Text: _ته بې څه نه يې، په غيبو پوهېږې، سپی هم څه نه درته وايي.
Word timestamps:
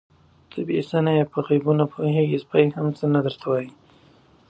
_ته 0.49 0.59
بې 0.67 0.79
څه 0.89 0.97
نه 1.05 1.11
يې، 1.17 1.23
په 1.31 1.39
غيبو 1.45 1.71
پوهېږې، 1.93 2.37
سپی 2.43 2.65
هم 2.77 2.87
څه 2.97 3.05
نه 3.13 3.19
درته 3.25 3.45
وايي. 3.51 3.69